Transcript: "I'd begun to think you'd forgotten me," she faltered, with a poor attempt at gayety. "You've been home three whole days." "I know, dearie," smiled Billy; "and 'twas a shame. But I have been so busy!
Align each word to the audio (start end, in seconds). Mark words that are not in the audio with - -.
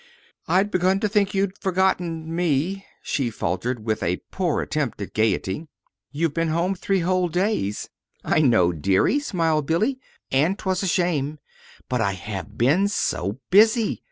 "I'd 0.47 0.71
begun 0.71 0.99
to 1.01 1.07
think 1.07 1.35
you'd 1.35 1.59
forgotten 1.59 2.35
me," 2.35 2.87
she 3.03 3.29
faltered, 3.29 3.85
with 3.85 4.01
a 4.01 4.17
poor 4.31 4.59
attempt 4.59 4.99
at 5.03 5.13
gayety. 5.13 5.67
"You've 6.11 6.33
been 6.33 6.47
home 6.47 6.73
three 6.73 7.01
whole 7.01 7.27
days." 7.29 7.87
"I 8.23 8.39
know, 8.39 8.71
dearie," 8.71 9.19
smiled 9.19 9.67
Billy; 9.67 9.99
"and 10.31 10.57
'twas 10.57 10.81
a 10.81 10.87
shame. 10.87 11.37
But 11.87 12.01
I 12.01 12.13
have 12.13 12.57
been 12.57 12.87
so 12.87 13.41
busy! 13.51 13.99